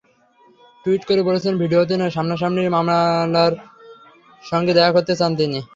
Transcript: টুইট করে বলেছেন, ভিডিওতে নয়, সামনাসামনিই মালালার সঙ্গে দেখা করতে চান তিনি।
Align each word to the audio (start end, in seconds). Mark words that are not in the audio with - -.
টুইট 0.83 1.01
করে 1.09 1.21
বলেছেন, 1.29 1.53
ভিডিওতে 1.61 1.95
নয়, 1.97 2.13
সামনাসামনিই 2.15 2.73
মালালার 2.75 3.53
সঙ্গে 4.43 4.71
দেখা 4.77 4.91
করতে 4.95 5.13
চান 5.19 5.31
তিনি। 5.39 5.59